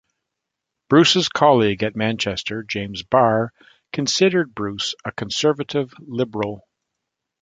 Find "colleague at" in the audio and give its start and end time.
1.29-1.95